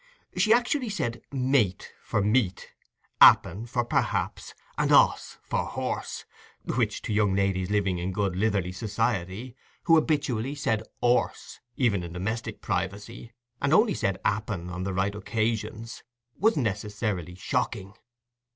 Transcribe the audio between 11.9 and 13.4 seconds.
in domestic privacy,